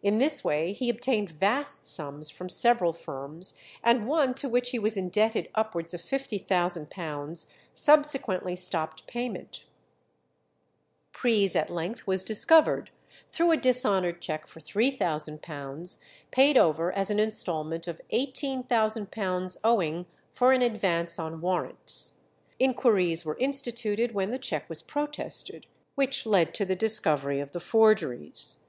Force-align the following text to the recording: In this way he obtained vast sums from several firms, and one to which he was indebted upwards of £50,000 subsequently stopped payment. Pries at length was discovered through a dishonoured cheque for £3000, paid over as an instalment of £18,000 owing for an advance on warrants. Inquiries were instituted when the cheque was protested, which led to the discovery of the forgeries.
In 0.00 0.18
this 0.18 0.44
way 0.44 0.72
he 0.72 0.88
obtained 0.88 1.32
vast 1.32 1.88
sums 1.88 2.30
from 2.30 2.48
several 2.48 2.92
firms, 2.92 3.54
and 3.82 4.06
one 4.06 4.32
to 4.34 4.48
which 4.48 4.70
he 4.70 4.78
was 4.78 4.96
indebted 4.96 5.48
upwards 5.56 5.92
of 5.92 6.00
£50,000 6.00 7.46
subsequently 7.74 8.54
stopped 8.54 9.08
payment. 9.08 9.64
Pries 11.10 11.56
at 11.56 11.68
length 11.68 12.06
was 12.06 12.22
discovered 12.22 12.90
through 13.32 13.50
a 13.50 13.56
dishonoured 13.56 14.22
cheque 14.22 14.46
for 14.46 14.60
£3000, 14.60 15.98
paid 16.30 16.56
over 16.56 16.92
as 16.92 17.10
an 17.10 17.18
instalment 17.18 17.88
of 17.88 18.00
£18,000 18.12 19.56
owing 19.64 20.06
for 20.32 20.52
an 20.52 20.62
advance 20.62 21.18
on 21.18 21.40
warrants. 21.40 22.20
Inquiries 22.60 23.24
were 23.24 23.36
instituted 23.40 24.14
when 24.14 24.30
the 24.30 24.38
cheque 24.38 24.68
was 24.68 24.80
protested, 24.82 25.66
which 25.96 26.24
led 26.24 26.54
to 26.54 26.64
the 26.64 26.76
discovery 26.76 27.40
of 27.40 27.50
the 27.50 27.58
forgeries. 27.58 28.60